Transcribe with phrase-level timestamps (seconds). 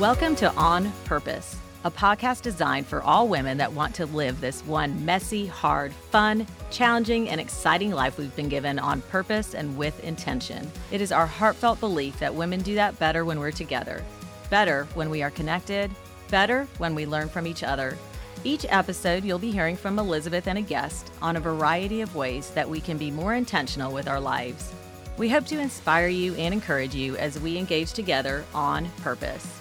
[0.00, 4.62] Welcome to On Purpose, a podcast designed for all women that want to live this
[4.62, 10.02] one messy, hard, fun, challenging, and exciting life we've been given on purpose and with
[10.02, 10.72] intention.
[10.90, 14.02] It is our heartfelt belief that women do that better when we're together,
[14.48, 15.90] better when we are connected,
[16.30, 17.98] better when we learn from each other.
[18.42, 22.48] Each episode, you'll be hearing from Elizabeth and a guest on a variety of ways
[22.52, 24.72] that we can be more intentional with our lives.
[25.18, 29.59] We hope to inspire you and encourage you as we engage together on purpose.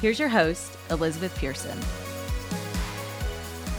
[0.00, 1.78] Here's your host, Elizabeth Pehrson.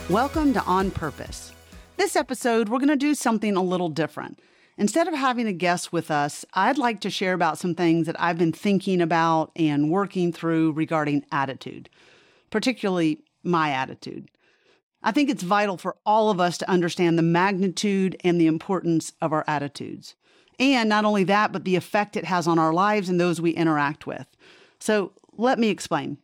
[0.10, 1.52] Welcome to On Purpose.
[1.98, 4.40] This episode, we're going to do something a little different.
[4.78, 8.20] Instead of having a guest with us, I'd like to share about some things that
[8.20, 11.90] I've been thinking about and working through regarding attitude,
[12.50, 14.30] particularly my attitude.
[15.04, 19.14] I think it's vital for all of us to understand the magnitude and the importance
[19.22, 20.16] of our attitudes.
[20.60, 23.52] And not only that, but the effect it has on our lives and those we
[23.52, 24.26] interact with.
[24.80, 26.18] So let me explain.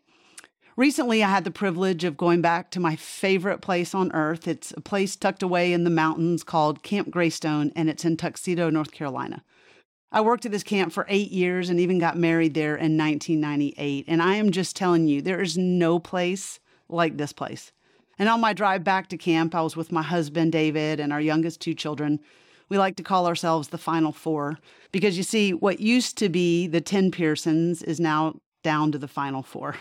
[0.78, 4.48] Recently, I had the privilege of going back to my favorite place on earth.
[4.48, 8.70] It's a place tucked away in the mountains called Camp Greystone, and it's in Tuxedo,
[8.70, 9.44] North Carolina.
[10.14, 14.06] I worked at this camp for eight years and even got married there in 1998.
[14.08, 16.60] And I am just telling you, there is no place
[16.90, 17.72] like this place.
[18.20, 21.22] And on my drive back to camp, I was with my husband, David, and our
[21.22, 22.20] youngest two children.
[22.70, 24.58] We like to call ourselves the Final Four
[24.92, 29.08] because you see, what used to be the 10 Pehrsons is now down to the
[29.08, 29.76] final four.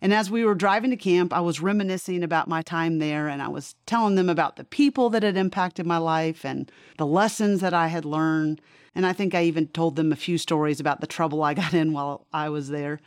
[0.00, 3.42] And as we were driving to camp, I was reminiscing about my time there and
[3.42, 7.60] I was telling them about the people that had impacted my life and the lessons
[7.60, 8.60] that I had learned.
[8.94, 11.74] And I think I even told them a few stories about the trouble I got
[11.74, 13.00] in while I was there.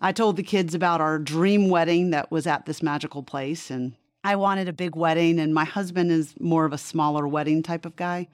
[0.00, 3.70] I told the kids about our dream wedding that was at this magical place.
[3.70, 7.62] And I wanted a big wedding, and my husband is more of a smaller wedding
[7.62, 8.28] type of guy.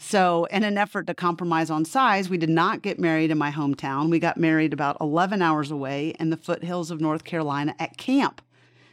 [0.00, 3.50] So, in an effort to compromise on size, we did not get married in my
[3.50, 4.10] hometown.
[4.10, 8.40] We got married about 11 hours away in the foothills of North Carolina at camp.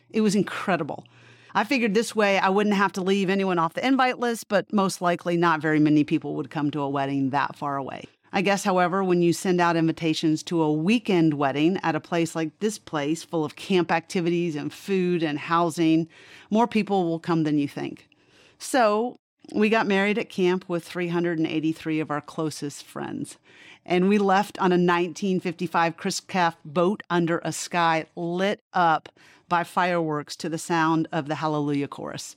[0.09, 1.06] It was incredible.
[1.53, 4.73] I figured this way I wouldn't have to leave anyone off the invite list, but
[4.73, 8.05] most likely not very many people would come to a wedding that far away.
[8.33, 12.36] I guess, however, when you send out invitations to a weekend wedding at a place
[12.36, 16.10] like this place, full of camp activities and food and housing,
[16.49, 18.10] more people will come than you think.
[18.58, 19.17] So
[19.54, 23.38] we got married at camp with 383 of our closest friends.
[23.86, 29.10] And we left on a 1955 Chris Craft boat under a sky lit up
[29.48, 32.36] by fireworks to the sound of the Hallelujah chorus.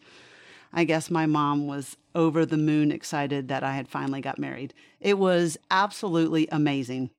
[0.72, 4.74] I guess my mom was over the moon excited that I had finally got married.
[5.00, 7.10] It was absolutely amazing.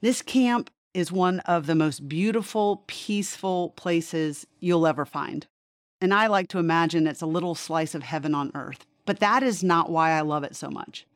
[0.00, 5.46] This camp is one of the most beautiful, peaceful places you'll ever find.
[6.00, 9.42] And I like to imagine it's a little slice of heaven on earth but that
[9.42, 11.06] is not why I love it so much.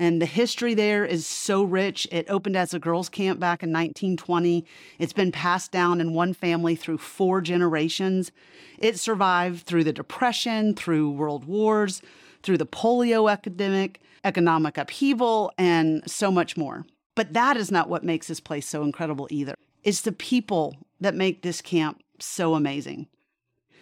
[0.00, 2.06] And the history there is so rich.
[2.12, 4.64] It opened as a girls' camp back in 1920.
[5.00, 8.30] It's been passed down in one family through four generations.
[8.78, 12.00] It survived through the Depression, through world wars,
[12.44, 16.86] through the polio epidemic, economic upheaval, and so much more.
[17.16, 19.56] But that is not what makes this place so incredible either.
[19.82, 23.08] It's the people that make this camp so amazing.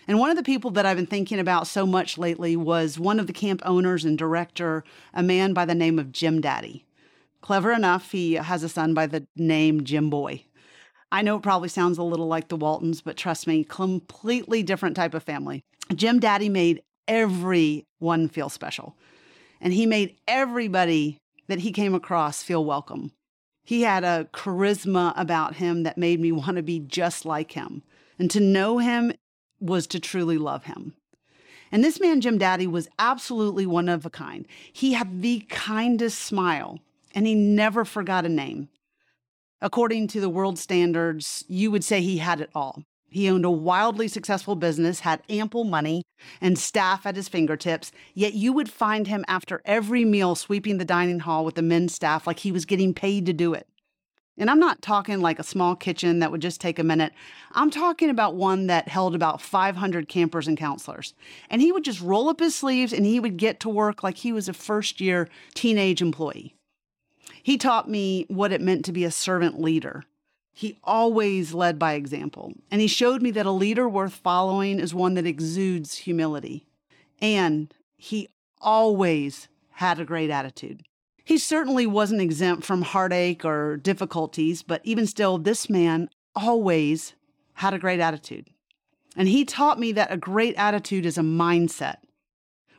[0.08, 3.18] And one of the people that I've been thinking about so much lately was one
[3.18, 6.84] of the camp owners and director, a man by the name of Jim Daddy.
[7.40, 10.44] Clever enough, he has a son by the name Jim Boy.
[11.10, 14.96] I know it probably sounds a little like the Waltons, but trust me, completely different
[14.96, 15.62] type of family.
[15.94, 18.96] Jim Daddy made everyone feel special,
[19.60, 23.12] and he made everybody that he came across feel welcome.
[23.64, 27.82] He had a charisma about him that made me want to be just like him.
[28.18, 29.12] And to know him
[29.60, 30.94] was to truly love him.
[31.72, 34.46] And this man, Jim Daddy, was absolutely one of a kind.
[34.72, 36.78] He had the kindest smile,
[37.14, 38.68] and he never forgot a name.
[39.60, 42.82] According to the world standards, you would say he had it all.
[43.08, 46.02] He owned a wildly successful business, had ample money,
[46.40, 50.84] and staff at his fingertips, yet you would find him after every meal sweeping the
[50.84, 53.66] dining hall with the men's staff like he was getting paid to do it.
[54.38, 57.12] And I'm not talking like a small kitchen that would just take a minute.
[57.52, 61.14] I'm talking about one that held about 500 campers and counselors.
[61.48, 64.18] And he would just roll up his sleeves and he would get to work like
[64.18, 66.54] he was a first year teenage employee.
[67.42, 70.04] He taught me what it meant to be a servant leader.
[70.52, 72.52] He always led by example.
[72.70, 76.66] And he showed me that a leader worth following is one that exudes humility.
[77.20, 78.28] And he
[78.60, 80.82] always had a great attitude.
[81.26, 87.14] He certainly wasn't exempt from heartache or difficulties, but even still, this man always
[87.54, 88.46] had a great attitude.
[89.16, 91.96] And he taught me that a great attitude is a mindset.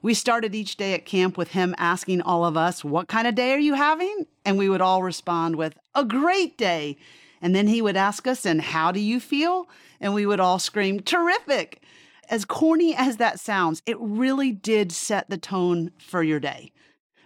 [0.02, 3.36] We started each day at camp with him asking all of us, What kind of
[3.36, 4.28] day are you having?
[4.46, 6.96] And we would all respond with, A great day.
[7.42, 9.68] And then he would ask us, And how do you feel?
[10.00, 11.84] And we would all scream, Terrific.
[12.30, 16.72] As corny as that sounds, it really did set the tone for your day.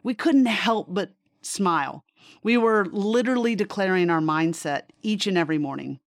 [0.03, 1.12] We couldn't help but
[1.42, 2.03] smile.
[2.44, 6.00] We were literally declaring our mindset each and every morning.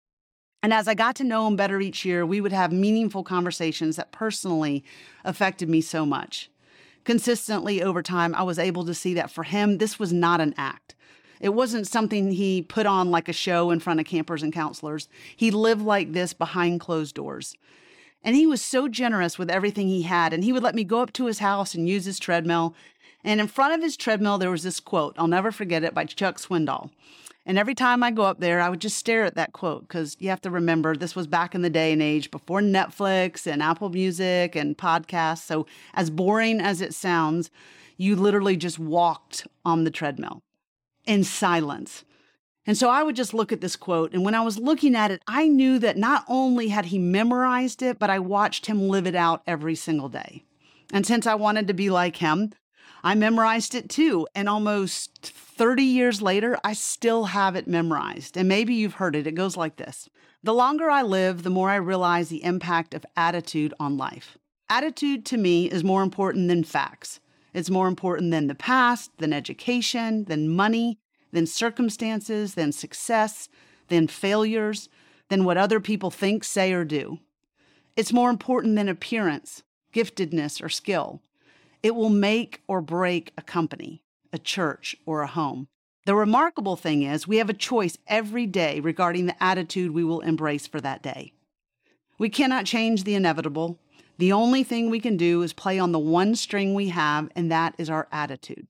[0.62, 3.97] And as I got to know him better each year, we would have meaningful conversations
[3.97, 4.85] that personally
[5.25, 6.50] affected me so much.
[7.05, 10.55] Consistently over time, I was able to see that for him, this was not an
[10.56, 10.95] act.
[11.41, 15.09] It wasn't something he put on like a show in front of campers and counselors.
[15.35, 17.56] He lived like this behind closed doors.
[18.23, 20.33] And he was so generous with everything he had.
[20.33, 22.77] And he would let me go up to his house and use his treadmill.
[23.25, 25.15] And in front of his treadmill, there was this quote.
[25.19, 26.91] I'll never forget it by Chuck Swindoll.
[27.45, 30.17] And every time I go up there, I would just stare at that quote because
[30.21, 33.63] you have to remember this was back in the day and age before Netflix and
[33.63, 35.45] Apple Music and podcasts.
[35.45, 37.51] So, as boring as it sounds,
[37.97, 40.43] you literally just walked on the treadmill
[41.05, 42.05] in silence.
[42.65, 44.13] And so I would just look at this quote.
[44.13, 47.83] And when I was looking at it, I knew that not only had he memorized
[47.83, 50.45] it, but I watched him live it out every single day.
[50.93, 52.53] And since I wanted to be like him,
[53.02, 54.26] I memorized it too.
[54.34, 58.37] And almost 30 years later, I still have it memorized.
[58.37, 59.26] And maybe you've heard it.
[59.26, 60.08] It goes like this
[60.43, 64.38] The longer I live, the more I realize the impact of attitude on life.
[64.69, 67.20] Attitude to me is more important than facts.
[67.52, 70.99] It's more important than the past, than education, than money,
[71.32, 73.49] than circumstances, than success,
[73.88, 74.88] than failures,
[75.28, 77.19] than what other people think, say, or do.
[77.96, 79.62] It's more important than appearance,
[79.93, 81.20] giftedness, or skill.
[81.82, 84.02] It will make or break a company,
[84.32, 85.69] a church, or a home.
[86.05, 90.20] The remarkable thing is, we have a choice every day regarding the attitude we will
[90.20, 91.32] embrace for that day.
[92.19, 93.79] We cannot change the inevitable.
[94.19, 97.50] The only thing we can do is play on the one string we have, and
[97.50, 98.69] that is our attitude.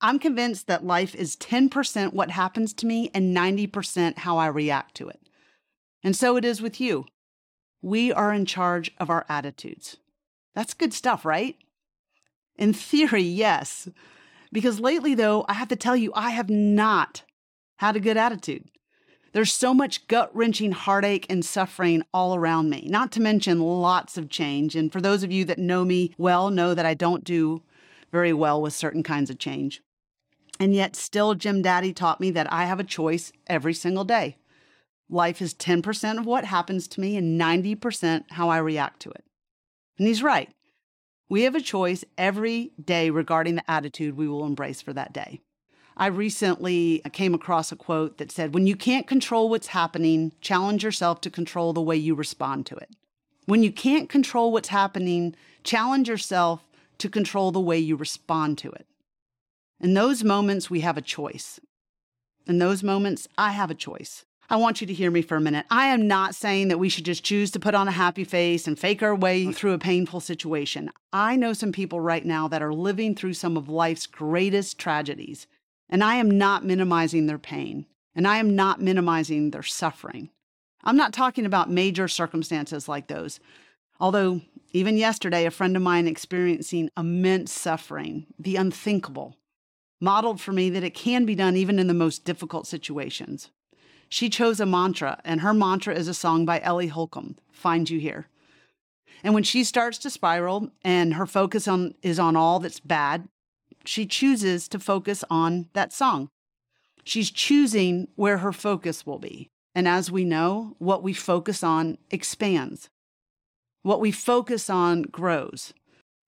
[0.00, 4.94] I'm convinced that life is 10% what happens to me and 90% how I react
[4.96, 5.20] to it.
[6.02, 7.06] And so it is with you.
[7.82, 9.96] We are in charge of our attitudes.
[10.54, 11.56] That's good stuff, right?
[12.58, 13.88] In theory, yes.
[14.52, 17.22] Because lately, though, I have to tell you, I have not
[17.78, 18.64] had a good attitude.
[19.32, 24.16] There's so much gut wrenching heartache and suffering all around me, not to mention lots
[24.16, 24.74] of change.
[24.74, 27.62] And for those of you that know me well, know that I don't do
[28.10, 29.82] very well with certain kinds of change.
[30.58, 34.38] And yet, still, Jim Daddy taught me that I have a choice every single day.
[35.10, 39.24] Life is 10% of what happens to me and 90% how I react to it.
[39.98, 40.48] And he's right.
[41.28, 45.40] We have a choice every day regarding the attitude we will embrace for that day.
[45.96, 50.84] I recently came across a quote that said, When you can't control what's happening, challenge
[50.84, 52.90] yourself to control the way you respond to it.
[53.46, 55.34] When you can't control what's happening,
[55.64, 56.66] challenge yourself
[56.98, 58.86] to control the way you respond to it.
[59.80, 61.60] In those moments, we have a choice.
[62.46, 64.24] In those moments, I have a choice.
[64.48, 65.66] I want you to hear me for a minute.
[65.70, 68.68] I am not saying that we should just choose to put on a happy face
[68.68, 69.54] and fake our way mm.
[69.54, 70.90] through a painful situation.
[71.12, 75.48] I know some people right now that are living through some of life's greatest tragedies,
[75.88, 80.30] and I am not minimizing their pain, and I am not minimizing their suffering.
[80.84, 83.40] I'm not talking about major circumstances like those.
[83.98, 89.36] Although, even yesterday, a friend of mine experiencing immense suffering, the unthinkable,
[90.00, 93.50] modeled for me that it can be done even in the most difficult situations.
[94.08, 97.98] She chose a mantra, and her mantra is a song by Ellie Holcomb, Find You
[97.98, 98.28] Here.
[99.22, 103.28] And when she starts to spiral and her focus on is on all that's bad,
[103.84, 106.28] she chooses to focus on that song.
[107.04, 109.48] She's choosing where her focus will be.
[109.74, 112.88] And as we know, what we focus on expands.
[113.82, 115.72] What we focus on grows.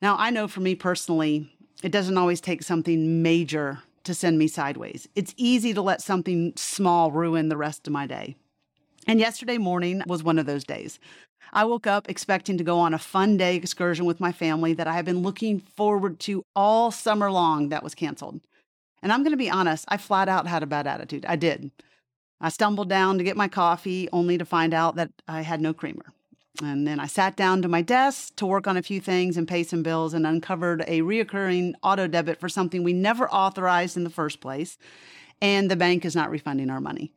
[0.01, 4.49] Now, I know for me personally, it doesn't always take something major to send me
[4.49, 5.07] sideways.
[5.15, 8.37] It's easy to let something small ruin the rest of my day.
[9.07, 10.99] And yesterday morning was one of those days.
[11.53, 14.87] I woke up expecting to go on a fun day excursion with my family that
[14.87, 18.41] I have been looking forward to all summer long that was canceled.
[19.03, 21.27] And I'm going to be honest, I flat out had a bad attitude.
[21.29, 21.71] I did.
[22.41, 25.75] I stumbled down to get my coffee only to find out that I had no
[25.75, 26.07] creamer.
[26.61, 29.47] And then I sat down to my desk to work on a few things and
[29.47, 34.05] pay some bills and uncovered a reoccurring auto debit for something we never authorized in
[34.05, 34.77] the first place.
[35.41, 37.13] And the bank is not refunding our money.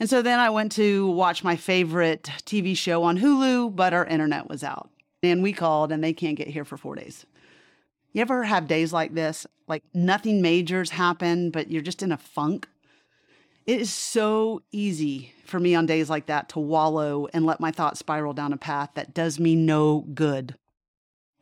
[0.00, 4.06] And so then I went to watch my favorite TV show on Hulu, but our
[4.06, 4.90] internet was out.
[5.22, 7.26] And we called and they can't get here for four days.
[8.12, 9.46] You ever have days like this?
[9.68, 12.66] Like nothing majors happen, but you're just in a funk?
[13.66, 17.70] It is so easy for me on days like that to wallow and let my
[17.70, 20.56] thoughts spiral down a path that does me no good.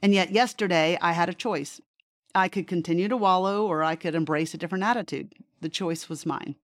[0.03, 1.81] And yet, yesterday, I had a choice.
[2.35, 5.33] I could continue to wallow or I could embrace a different attitude.
[5.61, 6.57] The choice was mine.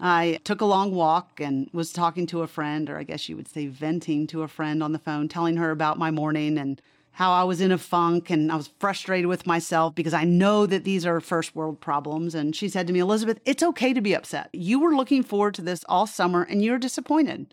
[0.00, 3.36] I took a long walk and was talking to a friend, or I guess you
[3.36, 6.80] would say venting to a friend on the phone, telling her about my morning and
[7.18, 10.66] how I was in a funk and I was frustrated with myself because I know
[10.66, 12.32] that these are first world problems.
[12.32, 14.50] And she said to me, Elizabeth, it's okay to be upset.
[14.52, 17.52] You were looking forward to this all summer and you're disappointed.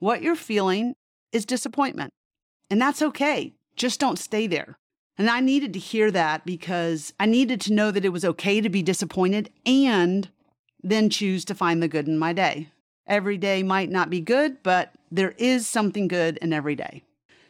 [0.00, 0.96] What you're feeling
[1.30, 2.10] is disappointment.
[2.68, 3.54] And that's okay.
[3.76, 4.76] Just don't stay there.
[5.16, 8.60] And I needed to hear that because I needed to know that it was okay
[8.60, 10.28] to be disappointed and
[10.82, 12.70] then choose to find the good in my day.
[13.06, 17.04] Every day might not be good, but there is something good in every day.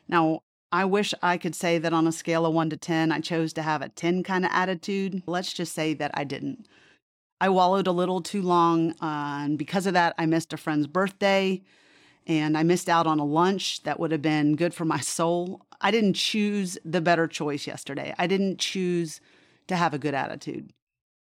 [0.07, 0.43] Now,
[0.73, 3.53] I wish I could say that on a scale of one to 10, I chose
[3.55, 5.23] to have a 10 kind of attitude.
[5.27, 6.67] Let's just say that I didn't.
[7.41, 10.87] I wallowed a little too long, uh, and because of that, I missed a friend's
[10.87, 11.63] birthday
[12.27, 15.65] and I missed out on a lunch that would have been good for my soul.
[15.81, 18.15] I didn't choose the better choice yesterday.
[18.19, 19.21] I didn't choose
[19.69, 20.73] to have a good attitude.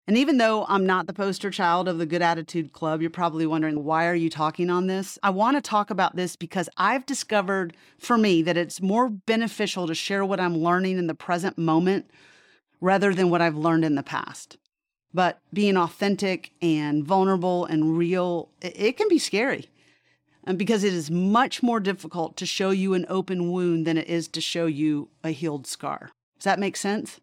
[0.06, 3.46] And even though I'm not the poster child of the Good Attitude Club, you're probably
[3.46, 5.18] wondering, why are you talking on this?
[5.24, 9.88] I want to talk about this because I've discovered for me that it's more beneficial
[9.88, 12.12] to share what I'm learning in the present moment
[12.82, 14.58] rather than what I've learned in the past.
[15.14, 19.70] But being authentic and vulnerable and real, it can be scary.
[20.46, 24.10] Um, because it is much more difficult to show you an open wound than it
[24.10, 26.12] is to show you a healed scar.
[26.38, 27.22] Does that make sense?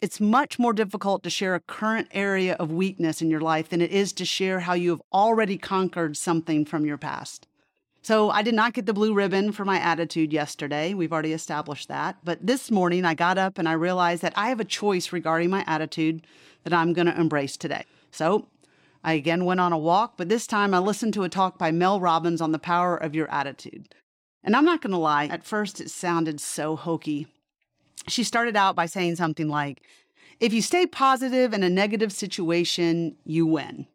[0.00, 3.80] It's much more difficult to share a current area of weakness in your life than
[3.80, 7.46] it is to share how you have already conquered something from your past.
[8.00, 10.94] So, I did not get the blue ribbon for my attitude yesterday.
[10.94, 12.16] We've already established that.
[12.24, 15.50] But this morning, I got up and I realized that I have a choice regarding
[15.50, 16.22] my attitude
[16.62, 17.84] that I'm going to embrace today.
[18.12, 18.46] So,
[19.02, 21.72] I again went on a walk, but this time I listened to a talk by
[21.72, 23.94] Mel Robbins on the power of your attitude.
[24.44, 27.26] And I'm not going to lie, at first it sounded so hokey
[28.06, 29.82] she started out by saying something like,
[30.40, 33.86] if you stay positive in a negative situation, you win.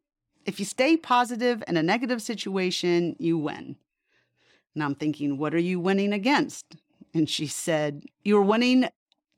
[0.46, 3.78] If you stay positive in a negative situation, you win.
[4.76, 6.76] And I'm thinking, what are you winning against?
[7.14, 8.90] And she said, You're winning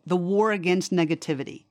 [0.05, 1.65] the war against negativity.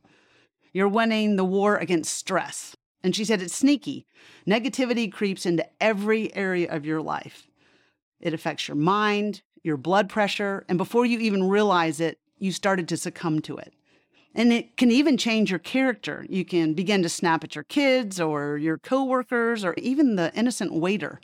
[0.73, 2.77] You're winning the war against stress.
[3.03, 4.07] And she said, It's sneaky.
[4.47, 7.49] Negativity creeps into every area of your life.
[8.21, 12.89] It affects your mind, your blood pressure, and before you even realize it, you started
[12.89, 13.73] to succumb to it.
[14.35, 16.27] And it can even change your character.
[16.29, 20.73] You can begin to snap at your kids or your coworkers or even the innocent
[20.73, 21.21] waiter.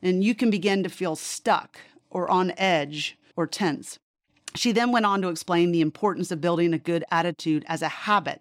[0.00, 3.98] And you can begin to feel stuck or on edge or tense.
[4.54, 7.88] She then went on to explain the importance of building a good attitude as a
[7.88, 8.40] habit.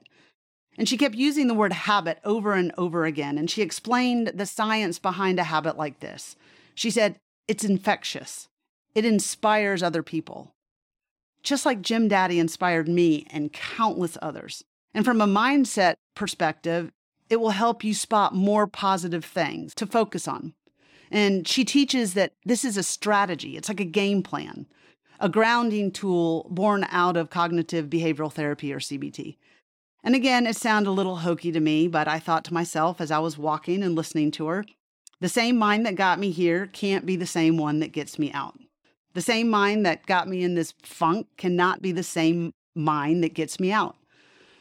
[0.77, 3.37] And she kept using the word habit over and over again.
[3.37, 6.35] And she explained the science behind a habit like this.
[6.75, 7.17] She said,
[7.47, 8.47] it's infectious,
[8.95, 10.53] it inspires other people
[11.43, 14.63] just like Jim Daddy inspired me and countless others.
[14.93, 16.91] And from a mindset perspective,
[17.29, 20.53] it will help you spot more positive things to focus on.
[21.09, 24.67] And she teaches that this is a strategy, it's like a game plan,
[25.19, 29.37] a grounding tool born out of cognitive behavioral therapy or CBT.
[30.03, 33.11] And again, it sounded a little hokey to me, but I thought to myself as
[33.11, 34.65] I was walking and listening to her,
[35.19, 38.31] the same mind that got me here can't be the same one that gets me
[38.31, 38.57] out.
[39.13, 43.33] The same mind that got me in this funk cannot be the same mind that
[43.33, 43.95] gets me out.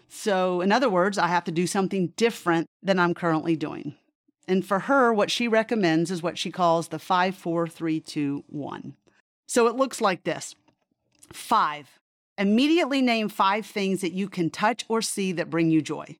[0.08, 3.94] So, in other words, I have to do something different than I'm currently doing.
[4.48, 8.44] And for her, what she recommends is what she calls the 5 4 3 2
[8.48, 8.94] 1.
[9.46, 10.54] So it looks like this
[11.32, 11.98] five,
[12.38, 16.16] immediately name five things that you can touch or see that bring you joy.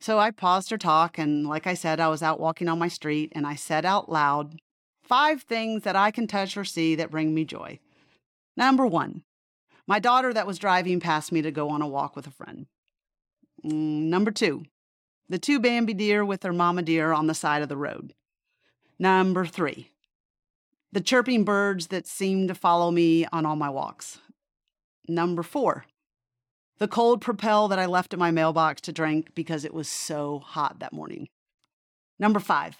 [0.00, 2.88] So I paused her talk, and like I said, I was out walking on my
[2.88, 4.60] street, and I said out loud,
[5.08, 7.80] Five things that I can touch or see that bring me joy.
[8.58, 9.22] Number one,
[9.86, 12.66] my daughter that was driving past me to go on a walk with a friend.
[13.64, 14.64] Mm, number two,
[15.26, 18.12] the two Bambi deer with their mama deer on the side of the road.
[18.98, 19.90] Number three,
[20.92, 24.18] the chirping birds that seem to follow me on all my walks.
[25.08, 25.86] Number four,
[26.78, 30.40] the cold propel that I left at my mailbox to drink because it was so
[30.40, 31.28] hot that morning.
[32.18, 32.76] Number five,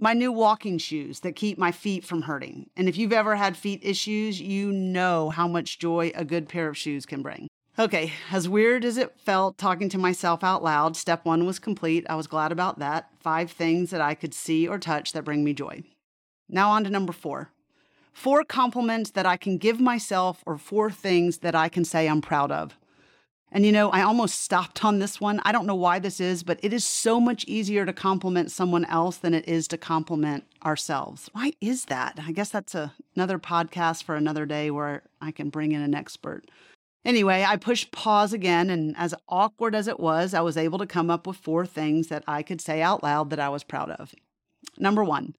[0.00, 2.70] my new walking shoes that keep my feet from hurting.
[2.76, 6.68] And if you've ever had feet issues, you know how much joy a good pair
[6.68, 7.48] of shoes can bring.
[7.78, 12.04] Okay, as weird as it felt talking to myself out loud, step one was complete.
[12.08, 13.10] I was glad about that.
[13.20, 15.82] Five things that I could see or touch that bring me joy.
[16.48, 17.50] Now on to number four.
[18.12, 22.20] Four compliments that I can give myself, or four things that I can say I'm
[22.20, 22.76] proud of.
[23.52, 25.40] And you know, I almost stopped on this one.
[25.44, 28.84] I don't know why this is, but it is so much easier to compliment someone
[28.84, 31.28] else than it is to compliment ourselves.
[31.32, 32.18] Why is that?
[32.24, 35.94] I guess that's a, another podcast for another day where I can bring in an
[35.94, 36.44] expert.
[37.04, 40.86] Anyway, I pushed pause again, and as awkward as it was, I was able to
[40.86, 43.90] come up with four things that I could say out loud that I was proud
[43.90, 44.14] of.
[44.78, 45.34] Number one,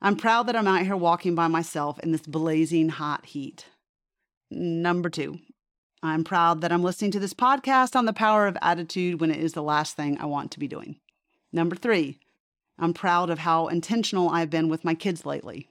[0.00, 3.66] I'm proud that I'm out here walking by myself in this blazing hot heat.
[4.50, 5.40] Number two,
[6.04, 9.38] I'm proud that I'm listening to this podcast on the power of attitude when it
[9.40, 10.96] is the last thing I want to be doing.
[11.50, 12.18] Number three,
[12.78, 15.66] I'm proud of how intentional I've been with my kids lately.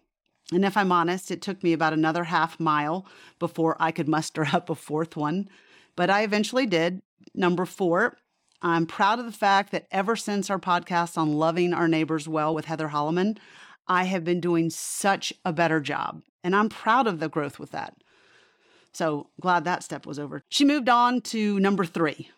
[0.51, 3.05] And if I'm honest, it took me about another half mile
[3.37, 5.49] before I could muster up a fourth one,
[5.95, 7.03] but I eventually did.
[7.35, 8.17] Number four,
[8.59, 12.55] I'm proud of the fact that ever since our podcast on loving our neighbors well
[12.55, 13.37] with Heather Holleman,
[13.87, 16.23] I have been doing such a better job.
[16.43, 18.02] And I'm proud of the growth with that.
[18.93, 20.43] So glad that step was over.
[20.49, 22.29] She moved on to number three.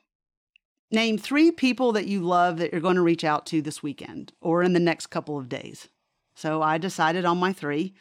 [0.92, 4.32] Name three people that you love that you're going to reach out to this weekend
[4.40, 5.90] or in the next couple of days.
[6.36, 7.94] So I decided on my three.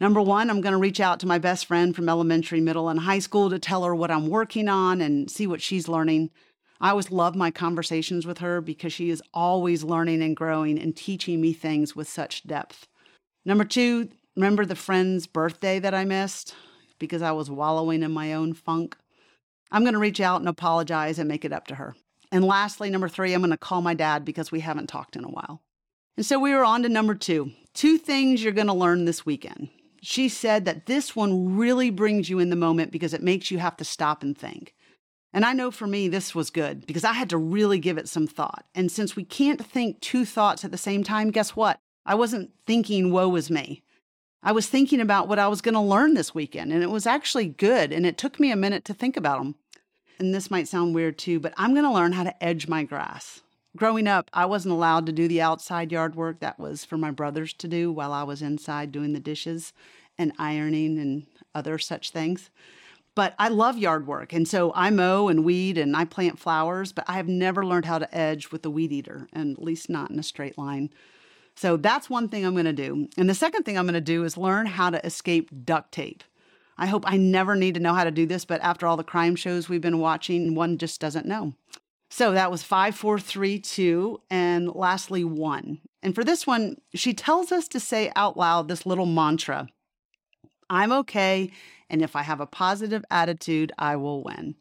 [0.00, 3.00] Number one, I'm going to reach out to my best friend from elementary, middle, and
[3.00, 6.30] high school to tell her what I'm working on and see what she's learning.
[6.80, 10.96] I always love my conversations with her because she is always learning and growing and
[10.96, 12.86] teaching me things with such depth.
[13.44, 16.54] Number two, remember the friend's birthday that I missed
[17.00, 18.96] because I was wallowing in my own funk?
[19.72, 21.96] I'm going to reach out and apologize and make it up to her.
[22.30, 25.24] And lastly, number three, I'm going to call my dad because we haven't talked in
[25.24, 25.62] a while.
[26.16, 29.24] And so we were on to number two two things you're going to learn this
[29.24, 29.68] weekend.
[30.02, 33.58] She said that this one really brings you in the moment because it makes you
[33.58, 34.74] have to stop and think.
[35.32, 38.08] And I know for me, this was good because I had to really give it
[38.08, 38.64] some thought.
[38.74, 41.78] And since we can't think two thoughts at the same time, guess what?
[42.04, 43.82] I wasn't thinking, woe is me.
[44.42, 47.06] I was thinking about what I was going to learn this weekend, and it was
[47.06, 47.92] actually good.
[47.92, 49.54] And it took me a minute to think about them.
[50.18, 52.84] And this might sound weird too, but I'm going to learn how to edge my
[52.84, 53.42] grass
[53.76, 56.40] growing up, I wasn't allowed to do the outside yard work.
[56.40, 59.72] That was for my brothers to do while I was inside doing the dishes
[60.18, 62.50] and ironing and other such things.
[63.14, 64.32] But I love yard work.
[64.32, 67.86] And so I mow and weed and I plant flowers, but I have never learned
[67.86, 70.90] how to edge with a weed eater, and at least not in a straight line.
[71.56, 73.08] So that's one thing I'm going to do.
[73.16, 76.24] And the second thing I'm going to do is learn how to escape duct tape.
[76.78, 79.04] I hope I never need to know how to do this, but after all the
[79.04, 81.54] crime shows we've been watching, one just doesn't know.
[82.08, 85.80] So that was five, four, three, two, and lastly, one.
[86.02, 89.68] And for this one, she tells us to say out loud this little mantra
[90.70, 91.50] I'm okay.
[91.90, 94.54] And if I have a positive attitude, I will win.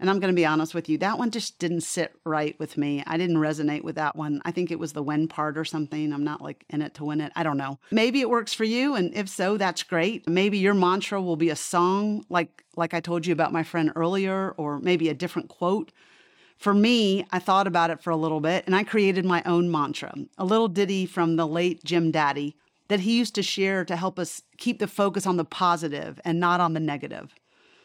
[0.00, 2.76] And I'm going to be honest with you, that one just didn't sit right with
[2.76, 3.02] me.
[3.06, 4.40] I didn't resonate with that one.
[4.44, 6.12] I think it was the win part or something.
[6.12, 7.32] I'm not like in it to win it.
[7.34, 7.80] I don't know.
[7.90, 10.28] Maybe it works for you and if so, that's great.
[10.28, 13.90] Maybe your mantra will be a song like like I told you about my friend
[13.96, 15.90] earlier or maybe a different quote.
[16.58, 19.68] For me, I thought about it for a little bit and I created my own
[19.70, 22.56] mantra, a little ditty from the late Jim Daddy
[22.86, 26.38] that he used to share to help us keep the focus on the positive and
[26.38, 27.34] not on the negative.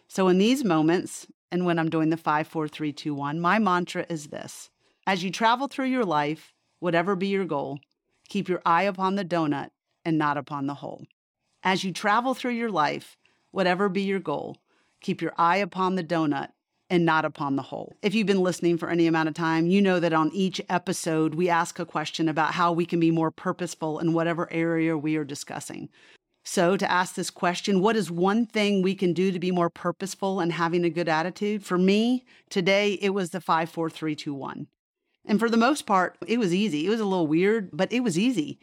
[0.08, 3.60] So in these moments, and when I'm doing the five, four, three, two, one, my
[3.60, 4.72] mantra is this.
[5.06, 7.80] As you travel through your life, whatever be your goal,
[8.28, 9.70] keep your eye upon the donut
[10.04, 11.06] and not upon the hole.
[11.62, 13.18] As you travel through your life,
[13.52, 14.58] whatever be your goal,
[15.00, 16.50] keep your eye upon the donut
[16.90, 17.94] and not upon the hole.
[18.02, 21.36] If you've been listening for any amount of time, you know that on each episode,
[21.36, 25.18] we ask a question about how we can be more purposeful in whatever area we
[25.18, 25.90] are discussing.
[26.46, 29.70] So, to ask this question, what is one thing we can do to be more
[29.70, 31.64] purposeful and having a good attitude?
[31.64, 34.68] For me, today it was the 54321.
[35.26, 36.86] And for the most part, it was easy.
[36.86, 38.60] It was a little weird, but it was easy.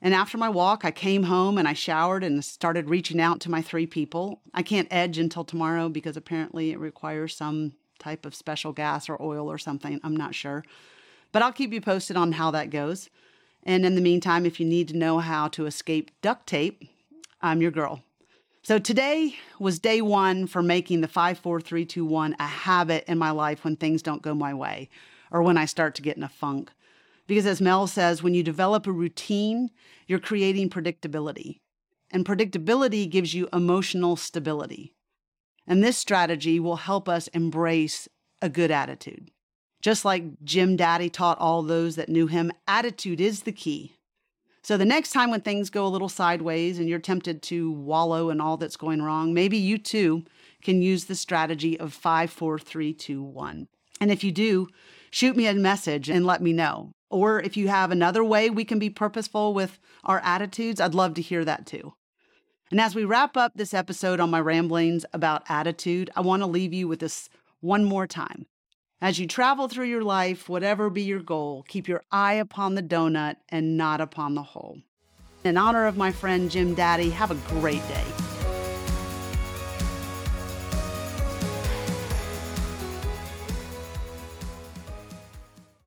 [0.00, 3.50] And after my walk, I came home and I showered and started reaching out to
[3.50, 4.40] my three people.
[4.54, 9.20] I can't edge until tomorrow because apparently it requires some type of special gas or
[9.20, 9.98] oil or something.
[10.04, 10.64] I'm not sure.
[11.32, 13.10] But I'll keep you posted on how that goes.
[13.64, 16.88] And in the meantime, if you need to know how to escape duct tape,
[17.40, 18.02] I'm your girl.
[18.62, 23.76] So today was day one for making the 54321 a habit in my life when
[23.76, 24.88] things don't go my way
[25.30, 26.72] or when I start to get in a funk.
[27.28, 29.70] Because as Mel says, when you develop a routine,
[30.06, 31.60] you're creating predictability.
[32.10, 34.94] And predictability gives you emotional stability.
[35.66, 38.08] And this strategy will help us embrace
[38.42, 39.30] a good attitude.
[39.80, 43.97] Just like Jim Daddy taught all those that knew him, attitude is the key.
[44.62, 48.30] So the next time when things go a little sideways and you're tempted to wallow
[48.30, 50.24] in all that's going wrong, maybe you too
[50.62, 53.68] can use the strategy of five, four, three, two, one.
[54.00, 54.68] And if you do,
[55.10, 56.92] shoot me a message and let me know.
[57.10, 61.14] Or if you have another way we can be purposeful with our attitudes, I'd love
[61.14, 61.94] to hear that too.
[62.70, 66.46] And as we wrap up this episode on my ramblings about attitude, I want to
[66.46, 68.46] leave you with this one more time.
[69.00, 72.82] As you travel through your life, whatever be your goal, keep your eye upon the
[72.82, 74.78] donut and not upon the hole.
[75.44, 78.27] In honor of my friend Jim Daddy, have a great day.